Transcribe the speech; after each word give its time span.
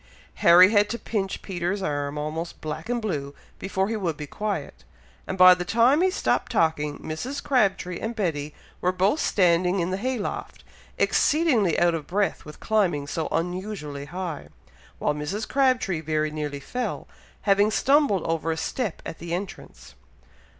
Harry 0.41 0.71
had 0.71 0.89
to 0.89 0.97
pinch 0.97 1.43
Peter's 1.43 1.83
arm 1.83 2.17
almost 2.17 2.59
black 2.59 2.89
and 2.89 3.03
blue 3.03 3.35
before 3.59 3.87
he 3.87 3.95
would 3.95 4.17
be 4.17 4.25
quiet; 4.25 4.83
and 5.27 5.37
by 5.37 5.53
the 5.53 5.63
time 5.63 6.01
he 6.01 6.09
stopped 6.09 6.51
talking, 6.51 6.97
Mrs. 6.97 7.43
Crabtree 7.43 7.99
and 7.99 8.15
Betty 8.15 8.51
were 8.81 8.91
both 8.91 9.19
standing 9.19 9.79
in 9.79 9.91
the 9.91 9.97
hay 9.97 10.17
loft, 10.17 10.63
exceedingly 10.97 11.77
out 11.79 11.93
of 11.93 12.07
breath 12.07 12.45
with 12.45 12.59
climbing 12.59 13.05
so 13.05 13.27
unusually 13.31 14.05
high, 14.05 14.47
while 14.97 15.13
Mrs. 15.13 15.47
Crabtree 15.47 16.01
very 16.01 16.31
nearly 16.31 16.59
fell, 16.59 17.07
having 17.43 17.69
stumbled 17.69 18.23
over 18.23 18.51
a 18.51 18.57
step 18.57 19.03
at 19.05 19.19
the 19.19 19.35
entrance. 19.35 19.93